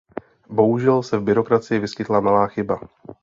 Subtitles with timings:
[0.49, 2.79] Bohužel se v byrokracii vyskytla malá chyba.